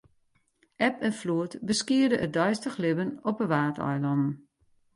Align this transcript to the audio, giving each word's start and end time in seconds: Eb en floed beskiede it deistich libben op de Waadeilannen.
Eb 0.75 1.01
en 1.07 1.13
floed 1.21 1.53
beskiede 1.69 2.17
it 2.25 2.33
deistich 2.37 2.77
libben 2.83 3.09
op 3.29 3.35
de 3.37 3.47
Waadeilannen. 3.53 4.29